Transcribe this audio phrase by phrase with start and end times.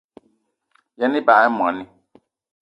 [0.99, 1.83] Yen ebag í moní